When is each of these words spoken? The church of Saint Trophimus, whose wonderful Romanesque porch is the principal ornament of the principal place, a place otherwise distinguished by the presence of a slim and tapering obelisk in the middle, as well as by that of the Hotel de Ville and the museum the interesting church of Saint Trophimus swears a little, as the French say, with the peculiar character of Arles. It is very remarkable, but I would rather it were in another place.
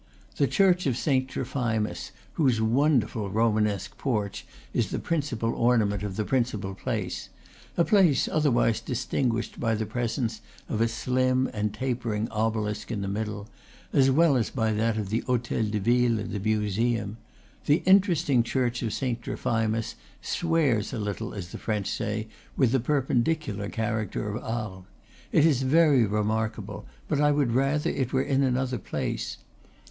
The 0.37 0.47
church 0.47 0.87
of 0.87 0.97
Saint 0.97 1.29
Trophimus, 1.29 2.09
whose 2.33 2.59
wonderful 2.59 3.29
Romanesque 3.29 3.99
porch 3.99 4.47
is 4.73 4.89
the 4.89 4.97
principal 4.97 5.53
ornament 5.53 6.01
of 6.01 6.15
the 6.15 6.25
principal 6.25 6.73
place, 6.73 7.29
a 7.77 7.85
place 7.85 8.27
otherwise 8.27 8.79
distinguished 8.81 9.59
by 9.59 9.75
the 9.75 9.85
presence 9.85 10.41
of 10.67 10.81
a 10.81 10.87
slim 10.87 11.51
and 11.53 11.71
tapering 11.71 12.27
obelisk 12.31 12.91
in 12.91 13.01
the 13.01 13.07
middle, 13.07 13.47
as 13.93 14.09
well 14.09 14.37
as 14.37 14.49
by 14.49 14.71
that 14.73 14.97
of 14.97 15.09
the 15.09 15.19
Hotel 15.27 15.63
de 15.65 15.79
Ville 15.79 16.17
and 16.17 16.31
the 16.31 16.39
museum 16.39 17.17
the 17.67 17.83
interesting 17.85 18.41
church 18.41 18.81
of 18.81 18.93
Saint 18.93 19.21
Trophimus 19.21 19.93
swears 20.19 20.93
a 20.93 20.97
little, 20.97 21.31
as 21.35 21.49
the 21.51 21.59
French 21.59 21.87
say, 21.87 22.27
with 22.57 22.71
the 22.71 22.79
peculiar 22.79 23.69
character 23.69 24.35
of 24.35 24.43
Arles. 24.43 24.85
It 25.31 25.45
is 25.45 25.61
very 25.61 26.07
remarkable, 26.07 26.87
but 27.07 27.21
I 27.21 27.29
would 27.29 27.51
rather 27.51 27.91
it 27.91 28.11
were 28.11 28.23
in 28.23 28.41
another 28.41 28.79
place. 28.79 29.37